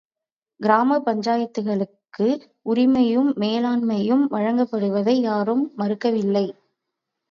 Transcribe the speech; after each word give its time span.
கிராம 0.59 0.97
பஞ்சாயத்துகளுக்கு 1.05 2.27
உரிமையும் 2.65 3.31
மேலாண்மையும் 3.37 4.25
வழங்கப்படுவதை 4.29 5.15
யாரும் 5.21 5.71
மறுக்கவில்லை. 5.77 6.45